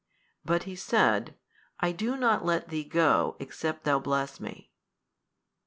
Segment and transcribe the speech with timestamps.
[0.43, 1.35] But he said,
[1.79, 4.71] I do not let thee go, except thou bless me.